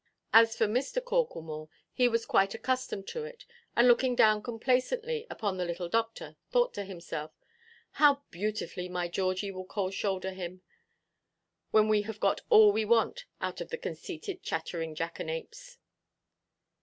[0.33, 0.99] As for Mr.
[0.99, 6.37] Corklemore, he was quite accustomed to it; and looking down complacently upon the little doctor,
[6.49, 7.29] thought to himself,
[7.91, 10.63] "How beautifully my Georgie will cold–shoulder him,
[11.69, 15.77] when we have got all we want out of the conceited chattering jackanapes."